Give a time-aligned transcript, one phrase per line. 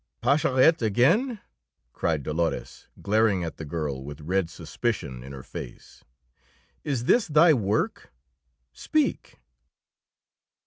[0.23, 1.39] Pascherette again?"
[1.93, 6.03] cried Dolores, glaring at the girl with red suspicion in her face.
[6.83, 8.11] "Is this thy work?
[8.73, 9.37] Speak!"